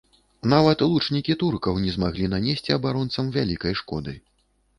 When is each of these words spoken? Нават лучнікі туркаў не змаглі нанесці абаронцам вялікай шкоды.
Нават 0.53 0.79
лучнікі 0.93 1.35
туркаў 1.43 1.77
не 1.83 1.91
змаглі 1.97 2.31
нанесці 2.33 2.75
абаронцам 2.77 3.31
вялікай 3.37 3.79
шкоды. 3.85 4.17